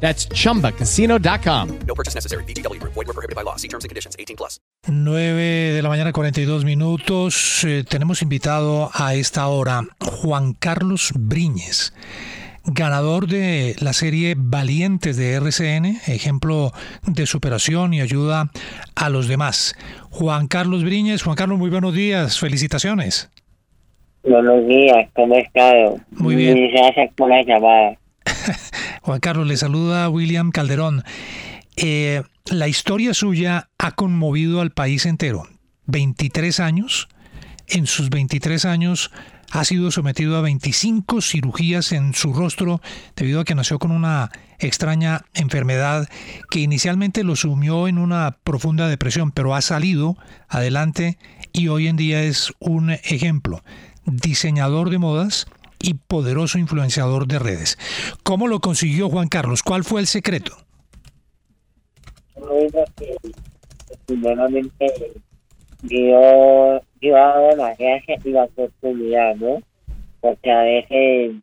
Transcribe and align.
That's 0.00 0.28
chumbacasino.com. 0.28 1.78
No 1.86 1.94
purchase 1.94 2.14
necessary. 2.14 2.44
BGW. 2.44 2.80
Void 2.82 3.06
were 3.06 3.12
prohibited 3.12 3.34
by 3.34 3.42
law. 3.42 3.56
See 3.56 3.68
terms 3.68 3.84
and 3.84 3.90
conditions. 3.90 4.14
18 4.18 4.36
plus. 4.36 4.60
9 4.88 5.72
de 5.72 5.82
la 5.82 5.88
mañana, 5.88 6.12
42 6.12 6.64
minutos. 6.64 7.64
Eh, 7.64 7.84
tenemos 7.88 8.22
invitado 8.22 8.90
a 8.94 9.14
esta 9.14 9.48
hora 9.48 9.82
Juan 10.00 10.52
Carlos 10.52 11.12
Briñes, 11.14 11.92
ganador 12.64 13.26
de 13.26 13.74
la 13.80 13.92
serie 13.92 14.34
Valientes 14.36 15.16
de 15.16 15.32
RCN, 15.32 16.00
ejemplo 16.06 16.70
de 17.04 17.26
superación 17.26 17.94
y 17.94 18.00
ayuda 18.00 18.50
a 18.94 19.10
los 19.10 19.26
demás. 19.26 19.74
Juan 20.10 20.46
Carlos 20.46 20.84
Briñes, 20.84 21.24
Juan 21.24 21.36
Carlos, 21.36 21.58
muy 21.58 21.70
buenos 21.70 21.94
días, 21.94 22.38
felicitaciones. 22.38 23.28
Buenos 24.22 24.66
días, 24.68 25.08
¿cómo 25.14 25.34
está? 25.36 25.72
Muy 26.10 26.36
bien. 26.36 26.56
Y 26.58 26.70
Gracias 26.70 27.12
por 27.16 27.28
la 27.28 27.42
llamada. 27.42 27.98
Juan 29.06 29.20
Carlos, 29.20 29.46
le 29.46 29.56
saluda 29.56 30.08
William 30.08 30.50
Calderón. 30.50 31.04
Eh, 31.76 32.24
la 32.46 32.66
historia 32.66 33.14
suya 33.14 33.70
ha 33.78 33.92
conmovido 33.92 34.60
al 34.60 34.72
país 34.72 35.06
entero. 35.06 35.46
23 35.84 36.58
años. 36.58 37.06
En 37.68 37.86
sus 37.86 38.10
23 38.10 38.64
años 38.64 39.12
ha 39.52 39.64
sido 39.64 39.92
sometido 39.92 40.36
a 40.36 40.40
25 40.40 41.20
cirugías 41.20 41.92
en 41.92 42.14
su 42.14 42.32
rostro 42.32 42.80
debido 43.14 43.38
a 43.38 43.44
que 43.44 43.54
nació 43.54 43.78
con 43.78 43.92
una 43.92 44.32
extraña 44.58 45.24
enfermedad 45.34 46.08
que 46.50 46.58
inicialmente 46.58 47.22
lo 47.22 47.36
sumió 47.36 47.86
en 47.86 47.98
una 47.98 48.38
profunda 48.42 48.88
depresión, 48.88 49.30
pero 49.30 49.54
ha 49.54 49.62
salido 49.62 50.16
adelante 50.48 51.16
y 51.52 51.68
hoy 51.68 51.86
en 51.86 51.94
día 51.94 52.24
es 52.24 52.52
un 52.58 52.90
ejemplo. 52.90 53.62
Diseñador 54.04 54.90
de 54.90 54.98
modas 54.98 55.46
y 55.78 55.94
poderoso 55.94 56.58
influenciador 56.58 57.26
de 57.26 57.38
redes. 57.38 57.78
¿Cómo 58.22 58.48
lo 58.48 58.60
consiguió 58.60 59.08
Juan 59.08 59.28
Carlos? 59.28 59.62
¿Cuál 59.62 59.84
fue 59.84 60.00
el 60.00 60.06
secreto? 60.06 60.56
Que, 62.96 63.16
primeramente 64.06 64.86
yo, 65.82 66.80
yo 67.00 67.16
hago 67.16 67.56
las 67.56 67.78
gracias 67.78 68.24
y 68.24 68.30
la 68.30 68.44
oportunidad, 68.44 69.36
¿no? 69.36 69.60
Porque 70.20 70.50
a 70.50 70.62
veces 70.62 71.36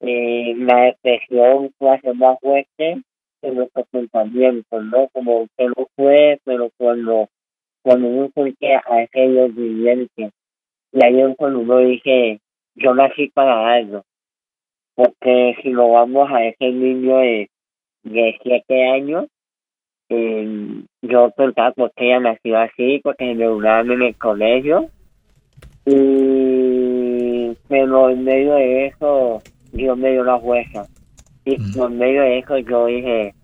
eh, 0.00 0.54
la 0.58 0.82
depresión 0.82 1.72
puede 1.78 2.00
ser 2.00 2.14
más 2.14 2.38
fuerte 2.40 3.02
que 3.40 3.50
nuestros 3.50 3.86
pensamientos, 3.88 4.84
¿no? 4.84 5.08
Como 5.12 5.40
usted 5.40 5.66
lo 5.76 5.88
fue, 5.96 6.40
pero 6.44 6.70
cuando, 6.76 7.28
cuando 7.82 8.08
uno 8.08 8.30
surge 8.34 8.74
a 8.74 8.82
aquellos 9.02 9.54
vivientes, 9.54 10.32
y 10.92 11.04
ahí 11.04 11.20
es 11.20 11.36
cuando 11.36 11.60
uno 11.60 11.78
dice, 11.78 12.40
yo 12.76 12.94
nací 12.94 13.28
para 13.28 13.74
algo. 13.74 14.04
Porque 14.94 15.56
si 15.62 15.70
lo 15.70 15.90
vamos 15.90 16.30
a 16.30 16.44
ese 16.44 16.70
niño 16.70 17.18
de, 17.18 17.50
de 18.04 18.38
siete 18.42 18.88
años, 18.88 19.26
eh, 20.08 20.82
yo 21.02 21.30
pensaba 21.36 21.72
por 21.72 21.92
qué 21.92 22.06
ella 22.06 22.20
nació 22.20 22.58
así, 22.58 23.00
porque 23.02 23.34
me 23.34 23.48
burlaban 23.48 23.90
en 23.90 24.02
el 24.02 24.16
colegio. 24.16 24.88
Y 25.84 27.56
pero 27.68 28.10
en 28.10 28.24
medio 28.24 28.54
de 28.54 28.86
eso, 28.86 29.42
Dios 29.72 29.96
me 29.98 30.12
dio 30.12 30.24
la 30.24 30.38
fuerza. 30.38 30.86
Y 31.44 31.58
Mm. 31.58 31.72
por 31.76 31.90
medio 31.90 32.22
de 32.22 32.38
eso 32.38 32.58
yo 32.58 32.86
dije, 32.86 33.34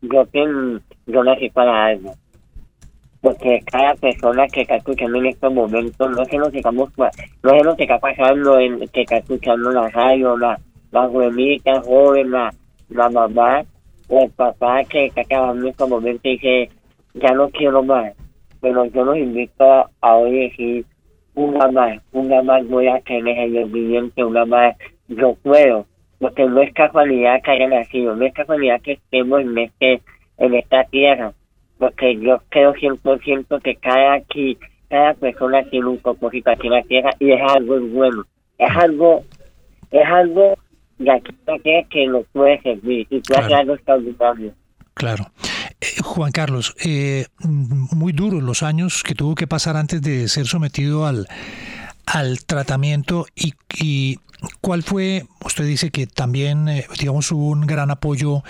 yo 0.00 1.24
nací 1.24 1.50
para 1.50 1.86
algo. 1.86 2.14
Porque 3.22 3.60
cada 3.70 3.94
persona 3.94 4.48
que 4.48 4.62
está 4.62 4.74
escuchando 4.74 5.18
en 5.18 5.26
estos 5.26 5.54
momentos, 5.54 6.10
no 6.10 6.24
sé 6.24 6.38
lo 6.38 6.50
que 6.50 6.58
estamos, 6.58 6.90
no 6.98 7.50
sé 7.50 7.62
lo 7.62 7.76
que 7.76 7.84
está 7.84 8.00
pasando 8.00 8.58
en 8.58 8.80
que 8.88 9.02
está 9.02 9.18
escuchando 9.18 9.70
la 9.70 9.88
radio, 9.90 10.36
la, 10.36 10.58
la 10.90 11.04
abuelita 11.04 11.80
joven, 11.82 12.32
la, 12.32 12.52
la 12.88 13.08
mamá, 13.10 13.62
o 14.08 14.24
el 14.24 14.30
papá 14.32 14.82
que 14.82 15.06
está 15.06 15.20
acabando 15.20 15.62
en 15.62 15.68
estos 15.68 15.88
momentos 15.88 16.24
y 16.24 16.30
dice, 16.30 16.70
ya 17.14 17.32
no 17.32 17.48
quiero 17.50 17.84
más. 17.84 18.12
Pero 18.60 18.86
yo 18.86 19.04
los 19.04 19.16
invito 19.16 19.88
a, 20.00 20.16
hoy 20.16 20.48
decir, 20.48 20.84
una 21.36 21.70
más, 21.70 22.02
una 22.10 22.42
más 22.42 22.66
voy 22.66 22.88
a 22.88 22.98
tener 23.02 23.38
en 23.38 23.56
el 23.56 23.70
viviente, 23.70 24.24
una 24.24 24.44
más 24.44 24.76
yo 25.06 25.34
puedo. 25.44 25.86
Porque 26.18 26.44
no 26.44 26.60
es 26.60 26.74
casualidad 26.74 27.40
que 27.40 27.52
haya 27.52 27.68
nacido, 27.68 28.16
no 28.16 28.24
es 28.24 28.34
casualidad 28.34 28.80
que 28.80 28.92
estemos 28.92 29.42
en 29.42 29.56
este, 29.58 30.02
en 30.38 30.54
esta 30.54 30.82
tierra 30.84 31.32
porque 31.82 32.16
yo 32.20 32.40
creo 32.50 32.74
100% 32.74 33.60
que 33.60 33.74
cada 33.74 34.14
aquí, 34.14 34.56
cada 34.88 35.14
persona 35.14 35.64
tiene 35.68 35.86
un 35.88 35.98
propósito 35.98 36.48
aquí 36.52 36.68
en 36.68 36.74
la 36.74 36.82
tierra 36.82 37.10
y 37.18 37.32
es 37.32 37.40
algo 37.56 37.80
bueno, 37.88 38.24
es 38.56 38.70
algo, 38.76 39.24
es 39.90 40.06
algo 40.06 40.54
de 41.00 41.10
aquí 41.10 41.32
en 41.32 41.52
la 41.54 41.58
tierra 41.58 41.88
que 41.90 42.06
nos 42.06 42.24
puede 42.32 42.62
servir 42.62 43.08
y 43.10 43.18
puede 43.18 43.40
Claro. 43.40 43.56
algo 43.56 43.74
extraordinario. 43.74 44.52
Claro. 44.94 45.24
Eh, 45.80 45.86
Juan 46.04 46.30
Carlos, 46.30 46.72
eh, 46.84 47.26
muy 47.40 48.12
duros 48.12 48.44
los 48.44 48.62
años 48.62 49.02
que 49.02 49.16
tuvo 49.16 49.34
que 49.34 49.48
pasar 49.48 49.76
antes 49.76 50.00
de 50.02 50.28
ser 50.28 50.46
sometido 50.46 51.04
al, 51.04 51.26
al 52.06 52.44
tratamiento 52.46 53.26
y, 53.34 53.54
y 53.76 54.20
cuál 54.60 54.82
fue, 54.82 55.26
usted 55.44 55.64
dice 55.66 55.90
que 55.90 56.06
también, 56.06 56.68
eh, 56.68 56.86
digamos, 56.98 57.30
hubo 57.32 57.48
un 57.48 57.62
gran 57.62 57.90
apoyo 57.90 58.42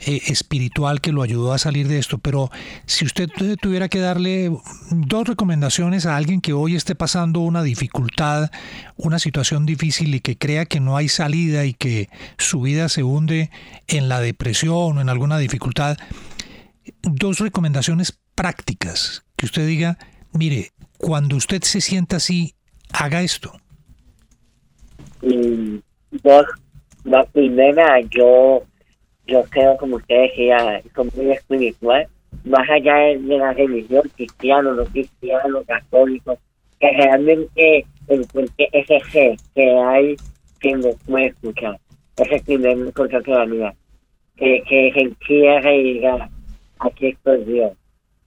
eh, 0.00 0.20
espiritual 0.26 1.00
que 1.00 1.12
lo 1.12 1.22
ayudó 1.22 1.52
a 1.52 1.58
salir 1.58 1.88
de 1.88 1.98
esto, 1.98 2.18
pero 2.18 2.50
si 2.86 3.04
usted 3.04 3.28
tu- 3.28 3.56
tuviera 3.56 3.88
que 3.88 3.98
darle 4.00 4.50
dos 4.90 5.26
recomendaciones 5.28 6.04
a 6.06 6.16
alguien 6.16 6.40
que 6.40 6.52
hoy 6.52 6.74
esté 6.74 6.94
pasando 6.94 7.40
una 7.40 7.62
dificultad, 7.62 8.50
una 8.96 9.18
situación 9.18 9.66
difícil 9.66 10.14
y 10.14 10.20
que 10.20 10.36
crea 10.36 10.66
que 10.66 10.80
no 10.80 10.96
hay 10.96 11.08
salida 11.08 11.64
y 11.64 11.74
que 11.74 12.08
su 12.38 12.60
vida 12.60 12.88
se 12.88 13.02
hunde 13.02 13.50
en 13.86 14.08
la 14.08 14.20
depresión 14.20 14.98
o 14.98 15.00
en 15.00 15.08
alguna 15.08 15.38
dificultad, 15.38 15.96
dos 17.02 17.38
recomendaciones 17.38 18.18
prácticas 18.34 19.24
que 19.36 19.46
usted 19.46 19.66
diga, 19.66 19.98
mire, 20.32 20.72
cuando 20.98 21.36
usted 21.36 21.62
se 21.62 21.80
sienta 21.80 22.16
así, 22.16 22.54
haga 22.92 23.22
esto. 23.22 23.52
Y 25.28 25.82
dos, 26.22 26.46
la 27.04 27.24
primera, 27.24 28.00
yo, 28.10 28.62
yo 29.26 29.42
creo, 29.50 29.76
como 29.76 29.96
usted 29.96 30.22
decía, 30.22 30.82
soy 30.94 31.10
muy 31.16 31.32
espiritual, 31.32 32.06
más 32.44 32.68
allá 32.70 32.94
de, 32.94 33.18
de 33.18 33.38
la 33.38 33.52
religión, 33.52 34.02
cristiano, 34.14 34.74
no 34.74 34.84
cristiano, 34.84 35.62
católico, 35.66 36.38
que 36.78 36.90
realmente 36.92 37.86
encuentre 38.06 38.68
ese 38.72 39.00
ser 39.10 39.36
que 39.54 39.68
hay 39.68 40.16
que 40.60 40.72
nos 40.76 40.94
puede 41.06 41.26
escuchar. 41.26 41.78
Ese 42.16 42.44
primer 42.44 42.92
consejo 42.92 43.32
de 43.32 43.38
la 43.38 43.46
mía. 43.46 43.74
Que, 44.36 44.62
que 44.68 44.92
se 44.92 45.00
encierre 45.00 45.76
y 45.76 45.94
diga, 45.94 46.30
aquí 46.78 47.08
estoy 47.08 47.44
Dios. 47.44 47.72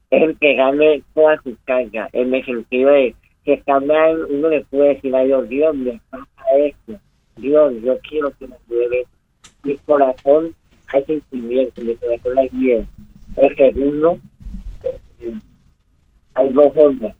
Es 0.10 0.24
entregarle 0.24 1.04
toda 1.13 1.40
su 1.44 1.56
carga, 1.66 2.10
en 2.13 2.34
el 2.34 2.44
sentido 2.44 2.90
de 2.92 3.16
que 3.45 3.62
mal, 3.68 4.25
uno 4.30 4.50
le 4.50 4.62
puede 4.66 4.95
decir 4.95 5.16
a 5.16 5.24
Dios, 5.24 5.48
Dios, 5.50 5.75
me 5.75 6.00
esto. 6.57 7.00
Dios, 7.38 7.74
yo 7.81 7.98
quiero 8.00 8.31
que 8.38 8.48
me 8.48 8.56
ayude. 8.68 9.06
Mi 9.63 9.78
corazón 9.78 10.56
hay 10.88 11.04
sentimiento, 11.06 11.81
mi 11.81 11.96
corazón 11.96 12.38
hay 12.38 12.50
miedo. 12.51 12.86
El 13.38 13.56
segundo, 13.56 14.19
eh, 14.84 15.34
hay 16.34 16.50
dos 16.50 16.74
formas. 16.74 17.16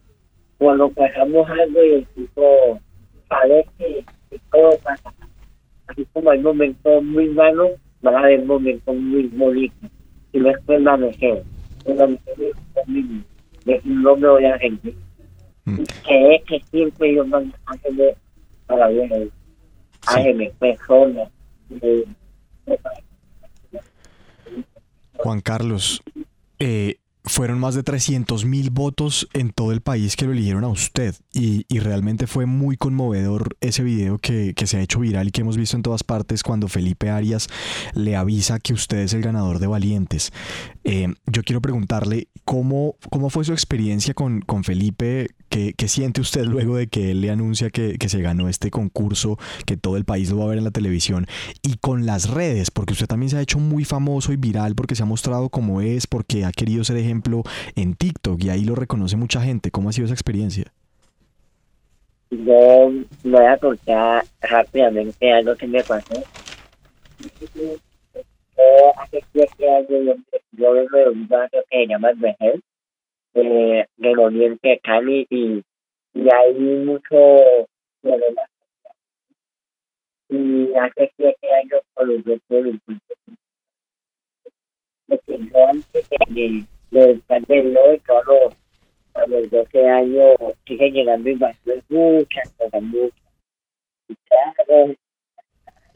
Cuando 0.58 0.90
pasamos 0.90 1.50
algo 1.50 1.84
y 1.84 1.92
el 1.94 2.06
tipo 2.08 2.80
parece 3.28 4.06
que 4.30 4.40
todo 4.52 4.78
pasa. 4.84 5.14
Así 5.88 6.06
como 6.14 6.32
hay 6.32 6.40
momentos 6.40 7.04
muy 7.04 7.30
malos, 7.30 7.72
van 8.02 8.16
a 8.16 8.20
haber 8.20 8.44
momentos 8.46 8.96
muy 8.96 9.28
bonitos. 9.28 9.90
Y 10.34 10.40
no 10.40 10.50
es 10.50 10.62
permanecer. 10.66 11.44
Permanecer 11.86 12.36
es 12.42 12.88
mismo. 12.88 13.24
no 13.86 14.16
me 14.18 14.28
voy 14.28 14.46
a 14.46 14.58
rendir. 14.58 14.96
Mm. 15.66 15.84
Que 16.06 16.36
es 16.36 16.44
que 16.46 16.60
siempre 16.72 17.12
ellos 17.12 17.30
van 17.30 17.54
a 17.66 17.72
hacerme 17.72 18.16
bien, 18.90 20.52
personas. 20.60 21.30
eh, 21.82 22.06
Juan 25.18 25.42
Carlos, 25.42 26.02
eh, 26.60 26.98
fueron 27.26 27.60
más 27.60 27.76
de 27.76 27.84
300 27.84 28.46
mil 28.46 28.70
votos 28.72 29.28
en 29.34 29.52
todo 29.52 29.72
el 29.72 29.82
país 29.82 30.16
que 30.16 30.26
lo 30.26 30.32
eligieron 30.32 30.64
a 30.64 30.70
usted 30.70 31.14
y, 31.34 31.66
y 31.68 31.80
realmente 31.80 32.26
fue 32.28 32.46
muy 32.46 32.78
conmovedor 32.78 33.56
ese 33.62 33.84
video 33.84 34.18
que, 34.18 34.54
que 34.56 34.66
se 34.66 34.78
ha 34.78 34.82
hecho 34.82 35.00
viral 35.00 35.28
y 35.28 35.32
que 35.32 35.42
hemos 35.42 35.58
visto 35.58 35.76
en 35.76 35.84
todas 35.84 36.04
partes 36.04 36.42
cuando 36.42 36.68
Felipe 36.68 37.10
Arias 37.10 37.48
le 37.94 38.16
avisa 38.16 38.60
que 38.60 38.74
usted 38.74 39.00
es 39.00 39.14
el 39.14 39.22
ganador 39.22 39.60
de 39.60 39.68
Valientes. 39.68 40.32
Eh, 40.84 41.14
yo 41.28 41.44
quiero 41.44 41.62
preguntarle 41.62 42.30
cómo, 42.46 42.96
cómo 43.12 43.30
fue 43.30 43.44
su 43.44 43.54
experiencia 43.54 44.14
con, 44.14 44.42
con 44.42 44.64
Felipe, 44.64 45.28
¿Qué, 45.50 45.74
siente 45.88 46.22
usted 46.22 46.46
luego 46.46 46.78
de 46.78 46.88
que 46.88 47.12
él 47.12 47.22
le 47.22 47.32
anuncia 47.32 47.70
que, 47.70 47.98
se 48.08 48.22
ganó 48.22 48.50
este 48.50 48.72
concurso, 48.72 49.38
que 49.66 49.78
todo 49.78 49.98
el 49.98 50.06
país 50.06 50.30
lo 50.30 50.38
va 50.38 50.46
a 50.46 50.48
ver 50.50 50.58
en 50.60 50.64
la 50.64 50.72
televisión 50.72 51.26
y 51.64 51.78
con 51.78 52.06
las 52.06 52.30
redes, 52.30 52.72
porque 52.72 52.94
usted 52.94 53.08
también 53.08 53.30
se 53.30 53.38
ha 53.38 53.42
hecho 53.42 53.60
muy 53.60 53.84
famoso 53.84 54.32
y 54.32 54.38
viral 54.38 54.76
porque 54.76 54.96
se 54.96 55.04
ha 55.04 55.06
mostrado 55.06 55.50
como 55.50 55.82
es, 55.82 56.08
porque 56.08 56.46
ha 56.46 56.52
querido 56.52 56.84
ser 56.84 56.98
ejemplo 56.98 57.44
en 57.76 57.96
TikTok 57.96 58.44
y 58.44 58.50
ahí 58.50 58.64
lo 58.64 58.76
reconoce 58.76 59.18
mucha 59.18 59.42
gente. 59.42 59.72
¿Cómo 59.72 59.90
ha 59.90 59.94
sido 59.94 60.06
esa 60.06 60.14
experiencia? 60.14 60.72
Yo 62.30 62.92
voy 63.24 63.46
a 63.46 63.58
contar 63.58 64.24
rápidamente 64.42 65.32
algo 65.32 65.56
que 65.56 65.68
me 65.68 65.84
pasó. 65.84 66.24
Hace 68.98 69.24
siete 69.32 69.70
años 69.70 70.18
yo 70.52 70.74
vengo 70.74 70.98
de 70.98 71.10
un 71.10 71.28
barrio 71.28 71.64
que 71.70 71.78
se 71.78 71.88
llama 71.88 72.10
Vejez, 72.16 72.62
eh, 73.34 73.86
del 73.98 74.20
oriente 74.20 74.80
Cali, 74.84 75.28
y, 75.30 75.64
y 76.14 76.30
hay 76.34 76.54
mucho. 76.54 77.18
Y 80.30 80.74
hace 80.76 81.12
siete 81.18 81.48
años 81.56 81.82
yo 82.26 82.38
tuve 82.48 82.70
el 82.70 82.82
porque 85.08 85.40
yo 85.40 85.68
antes 85.68 86.08
de, 86.30 86.66
de 86.92 87.12
estar 87.12 87.46
del 87.48 87.72
y 87.72 88.00
todo 88.00 88.52
a 89.16 89.26
los 89.28 89.50
12 89.50 89.90
años 89.90 90.36
sigue 90.68 90.92
llegando 90.92 91.30
invasión 91.30 91.84
muchas 91.90 92.54
cosas, 92.54 92.82
muchas. 92.82 93.14
Y 94.08 94.16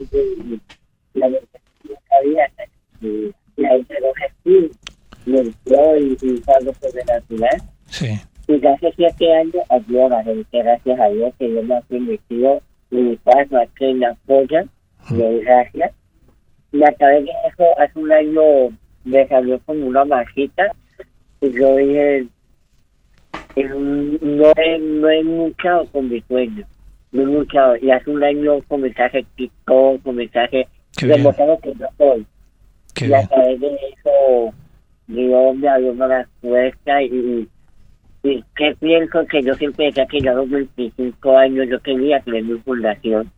y 0.00 0.60
la 1.14 1.28
verdad 1.28 1.48
que 3.00 3.32
la 3.56 3.76
lo 3.76 4.12
gestió, 5.24 5.96
y 5.96 6.16
y 6.22 6.42
algo 6.56 6.72
sobrenatural. 6.74 7.62
Sí. 7.86 8.20
Y 8.46 8.58
gracias 8.58 8.92
a 8.92 8.96
siete 8.96 9.34
años 9.34 9.64
a 9.70 10.08
la 10.08 10.22
gente, 10.22 10.62
gracias 10.62 11.00
a 11.00 11.08
Dios 11.08 11.32
que 11.38 11.48
Dios 11.48 11.64
me 11.64 11.76
ha 11.76 11.80
permitido 11.82 12.60
y 12.90 12.96
mi 12.96 13.16
padre 13.16 13.46
no 13.50 13.60
que 13.76 13.94
me 13.94 14.06
apoya, 14.06 14.66
le 15.10 15.16
doy 15.16 15.40
gracias. 15.40 15.92
Y 16.72 16.82
a 16.82 16.92
través 16.92 17.24
de 17.24 17.30
eso, 17.48 17.64
hace 17.78 17.98
un 17.98 18.12
año 18.12 18.42
me 19.04 19.26
salió 19.28 19.58
como 19.60 19.86
una 19.86 20.04
majita 20.04 20.64
y 21.40 21.50
yo 21.52 21.76
dije, 21.76 22.26
no 23.56 24.52
he, 24.56 24.78
no 24.78 25.08
he 25.08 25.22
luchado 25.22 25.86
con 25.86 26.10
mi 26.10 26.20
sueño, 26.22 26.66
no 27.12 27.22
he 27.22 27.26
luchado. 27.26 27.76
Y 27.76 27.90
hace 27.90 28.10
un 28.10 28.22
año 28.22 28.60
comencé 28.68 29.02
a 29.02 29.06
hacer 29.06 29.24
TikTok, 29.36 30.00
a 30.06 30.48
Qué 30.48 31.06
bien. 31.06 31.18
demostrando 31.18 31.58
que 31.58 31.72
yo 31.74 31.86
soy. 31.96 32.26
Qué 32.94 33.06
y 33.06 33.14
a 33.14 33.26
través 33.26 33.60
de 33.60 33.68
eso, 33.68 34.54
Dios 35.06 35.56
me 35.56 35.90
una 35.90 36.06
respuesta 36.06 37.02
y, 37.02 37.48
y 38.22 38.44
que 38.56 38.74
pienso 38.80 39.26
que 39.26 39.42
yo 39.42 39.54
siempre 39.54 39.86
decía 39.86 40.06
que 40.06 40.20
yo 40.20 40.30
a 40.30 40.34
los 40.34 40.48
25 40.48 41.36
años 41.36 41.68
yo 41.68 41.80
quería 41.80 42.20
tener 42.20 42.44
mi 42.44 42.58
fundación. 42.60 43.30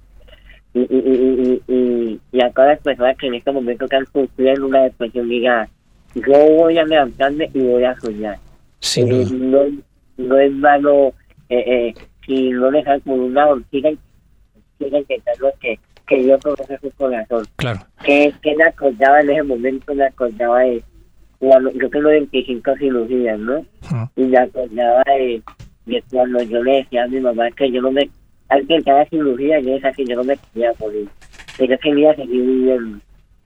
Y, 0.74 0.80
y, 0.80 0.84
y, 0.88 1.62
y, 1.72 2.20
y, 2.32 2.40
a 2.42 2.50
todas 2.50 2.70
las 2.70 2.80
personas 2.80 3.16
que 3.16 3.28
en 3.28 3.34
este 3.34 3.50
momento 3.50 3.86
están 3.86 4.04
sufriendo 4.12 4.66
una 4.66 4.82
depresión, 4.82 5.28
diga, 5.28 5.68
yo 6.14 6.50
voy 6.56 6.76
a 6.76 6.84
levantarme 6.84 7.50
y 7.54 7.60
voy 7.60 7.84
a 7.84 7.98
soñar. 7.98 8.38
Sin 8.80 9.10
Eh, 9.10 9.26
no, 9.32 9.62
no 10.18 10.38
es 10.38 10.52
malo 10.52 11.14
eh, 11.48 11.64
eh, 11.66 11.94
si 12.26 12.50
no 12.50 12.70
dejan 12.70 13.00
con 13.00 13.20
una 13.20 13.48
ortiga 13.48 13.90
sigan 14.78 15.00
intentando 15.00 15.50
que, 15.60 15.78
que 16.06 16.16
Dios 16.16 16.40
conoce 16.42 16.78
su 16.78 16.90
corazón. 16.92 17.44
Claro. 17.56 17.80
Que, 18.04 18.32
que 18.42 18.54
me 18.54 18.64
acordaba 18.64 19.20
en 19.20 19.30
ese 19.30 19.42
momento, 19.42 19.94
me 19.94 20.04
acordaba 20.04 20.60
de 20.60 20.82
cuando 21.38 21.70
yo 21.72 21.88
tengo 21.90 22.08
25 22.08 22.76
cirugías, 22.78 23.38
¿no? 23.38 23.64
Y 24.16 24.22
me 24.24 24.38
acordaba 24.38 25.02
de, 25.06 25.42
de 25.86 26.02
cuando 26.10 26.42
yo 26.42 26.62
le 26.62 26.76
decía 26.76 27.04
a 27.04 27.08
mi 27.08 27.20
mamá 27.20 27.50
que 27.52 27.70
yo 27.70 27.80
no 27.82 27.90
me, 27.90 28.08
al 28.48 28.66
que 28.66 28.82
cada 28.82 29.04
cirugía, 29.06 29.60
yo 29.60 29.74
decía 29.74 29.92
que 29.92 30.04
yo 30.04 30.16
no 30.16 30.24
me 30.24 30.36
quería 30.36 30.72
morir, 30.78 31.08
que 31.56 31.68
yo 31.68 31.78
quería 31.78 32.14
seguir 32.14 32.42
viviendo. 32.42 32.98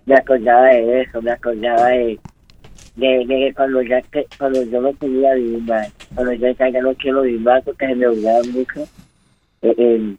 Me 0.07 0.15
acordaba 0.15 0.67
de 0.67 1.03
eso, 1.03 1.23
me 1.23 1.31
acordaba 1.31 1.89
de, 1.89 2.19
de, 2.97 3.09
de 3.19 3.27
que 3.27 3.55
cuando, 3.55 3.83
ya, 3.83 4.03
que, 4.03 4.27
cuando 4.39 4.63
yo 4.65 4.81
no 4.81 4.93
podía 4.93 5.35
vivir 5.35 5.63
más, 5.63 5.93
cuando 6.15 6.33
yo 6.33 6.47
decía 6.47 6.69
ya 6.71 6.81
no 6.81 6.95
quiero 6.95 7.23
vivir 7.23 7.41
más 7.41 7.63
porque 7.65 7.87
se 7.87 7.95
me 7.95 8.07
olvidaba 8.07 8.41
mucho 8.53 8.83
eh, 9.63 9.75
eh, 9.77 10.17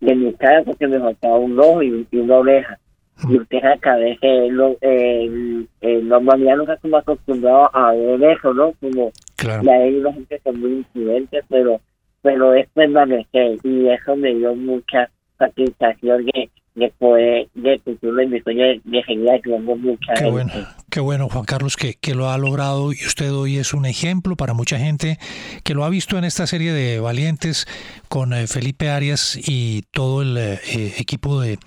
de 0.00 0.14
mi 0.14 0.32
cara 0.34 0.62
porque 0.64 0.86
me 0.86 0.98
faltaba 0.98 1.38
un 1.38 1.58
ojo 1.58 1.82
y, 1.82 2.06
y 2.10 2.16
una 2.18 2.36
oreja. 2.36 2.78
Y 3.28 3.36
usted 3.38 3.64
acá 3.64 3.96
ve 3.96 4.16
que 4.20 4.48
lo, 4.50 4.76
eh, 4.80 5.64
eh, 5.82 6.00
normalmente 6.02 6.56
nunca 6.56 6.76
como 6.78 6.96
acostumbrado 6.96 7.70
a 7.74 7.92
ver 7.92 8.22
eso, 8.24 8.52
¿no? 8.54 8.72
Como 8.80 9.12
Claro. 9.36 9.70
hay 9.70 9.96
una 9.96 10.12
gente 10.12 10.40
que 10.42 10.50
es 10.50 10.56
muy 10.56 10.70
influente, 10.72 11.40
pero 11.48 11.80
pero 12.22 12.52
es 12.54 12.68
permanecer 12.74 13.56
y 13.64 13.88
eso 13.88 14.14
me 14.14 14.34
dio 14.34 14.54
mucha 14.54 15.10
satisfacción 15.38 16.26
de, 16.26 16.50
de 16.74 16.92
poder, 16.98 17.48
de 17.54 17.78
cumplir 17.80 18.28
mi 18.28 18.40
sueño 18.40 18.64
de, 18.64 18.80
de 18.84 19.02
seguir 19.04 19.30
ayudando 19.30 19.74
mucha 19.76 20.12
Qué 20.14 20.24
gente. 20.24 20.30
bueno, 20.30 20.50
qué 20.90 21.00
bueno, 21.00 21.28
Juan 21.28 21.44
Carlos, 21.44 21.76
que, 21.76 21.94
que 21.94 22.14
lo 22.14 22.28
ha 22.28 22.36
logrado 22.36 22.92
y 22.92 22.96
usted 23.06 23.32
hoy 23.32 23.56
es 23.58 23.72
un 23.72 23.86
ejemplo 23.86 24.36
para 24.36 24.54
mucha 24.54 24.78
gente 24.78 25.18
que 25.64 25.74
lo 25.74 25.84
ha 25.84 25.88
visto 25.88 26.18
en 26.18 26.24
esta 26.24 26.46
serie 26.46 26.72
de 26.72 27.00
Valientes 27.00 27.66
con 28.08 28.32
eh, 28.32 28.46
Felipe 28.46 28.90
Arias 28.90 29.38
y 29.48 29.82
todo 29.92 30.22
el 30.22 30.36
eh, 30.36 30.58
eh, 30.74 30.92
equipo 30.98 31.40
de 31.40 31.58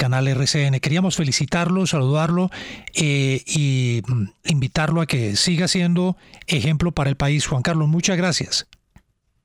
canal 0.00 0.28
RCN. 0.28 0.80
Queríamos 0.80 1.16
felicitarlo, 1.16 1.86
saludarlo 1.86 2.48
eh, 2.94 3.40
y 3.46 4.00
mm, 4.08 4.50
invitarlo 4.50 5.02
a 5.02 5.06
que 5.06 5.36
siga 5.36 5.68
siendo 5.68 6.16
ejemplo 6.46 6.92
para 6.92 7.10
el 7.10 7.16
país. 7.16 7.46
Juan 7.46 7.62
Carlos, 7.62 7.88
muchas 7.88 8.16
gracias. 8.16 8.66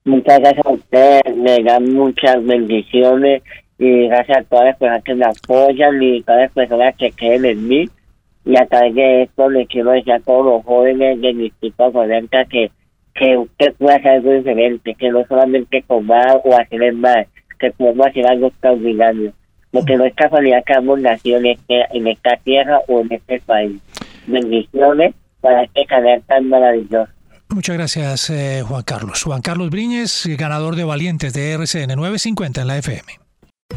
Muchas 0.05 0.39
gracias 0.39 0.65
a 0.65 0.69
usted, 0.69 1.21
me 1.35 1.63
dan 1.63 1.91
muchas 1.91 2.43
bendiciones 2.45 3.41
y 3.79 4.07
gracias 4.07 4.37
a 4.37 4.43
todas 4.43 4.65
las 4.65 4.77
personas 4.77 5.03
que 5.03 5.15
me 5.15 5.25
apoyan 5.25 6.01
y 6.01 6.21
todas 6.21 6.41
las 6.41 6.51
personas 6.53 6.95
que 6.95 7.11
creen 7.11 7.45
en 7.45 7.67
mí. 7.67 7.89
Y 8.45 8.57
a 8.57 8.65
través 8.67 8.93
de 8.93 9.23
esto 9.23 9.49
le 9.49 9.65
quiero 9.65 9.91
decir 9.91 10.13
a 10.13 10.19
todos 10.19 10.45
los 10.45 10.63
jóvenes 10.63 11.19
de 11.19 11.33
mi 11.33 11.49
tipo 11.49 11.91
40 11.91 12.45
que, 12.45 12.71
que 13.15 13.37
usted 13.37 13.73
puede 13.73 13.95
hacer 13.95 14.11
algo 14.11 14.31
diferente, 14.33 14.95
que 14.95 15.09
no 15.09 15.25
solamente 15.25 15.83
comer 15.83 16.41
o 16.43 16.55
hacer 16.55 16.83
el 16.83 16.95
mal, 16.95 17.25
que 17.59 17.71
podemos 17.71 18.07
hacer 18.07 18.27
algo 18.27 18.47
extraordinario. 18.47 19.33
Porque 19.71 19.97
no 19.97 20.05
es 20.05 20.13
casualidad 20.13 20.63
que 20.63 20.73
hemos 20.73 20.99
nacido 20.99 21.39
en, 21.39 21.47
este, 21.47 21.85
en 21.91 22.07
esta 22.07 22.37
tierra 22.37 22.79
o 22.87 23.01
en 23.01 23.11
este 23.11 23.41
país. 23.41 23.81
Bendiciones 24.27 25.15
para 25.41 25.63
este 25.63 25.85
canal 25.85 26.21
tan 26.27 26.47
maravilloso. 26.47 27.11
Muchas 27.49 27.77
gracias, 27.77 28.29
eh, 28.29 28.63
Juan 28.67 28.83
Carlos. 28.83 29.23
Juan 29.23 29.41
Carlos 29.41 29.69
Briñes, 29.69 30.27
ganador 30.37 30.75
de 30.75 30.83
Valientes 30.83 31.33
de 31.33 31.51
RCN 31.53 31.95
950 31.95 32.61
en 32.61 32.67
la 32.67 32.77
FM. 32.77 33.24